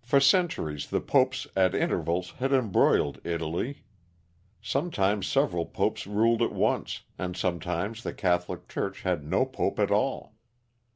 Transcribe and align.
"For 0.00 0.18
centuries 0.18 0.90
the 0.90 1.00
popes 1.00 1.46
at 1.54 1.72
intervals 1.72 2.32
had 2.40 2.52
embroiled 2.52 3.20
Italy. 3.22 3.84
Sometimes 4.60 5.28
several 5.28 5.66
popes 5.66 6.04
ruled 6.04 6.42
at 6.42 6.50
once, 6.50 7.02
and 7.16 7.36
sometimes 7.36 8.02
the 8.02 8.12
Catholic 8.12 8.66
Church 8.68 9.02
had 9.02 9.22
no 9.24 9.46
pope 9.46 9.78
at 9.78 9.92
all. 9.92 10.34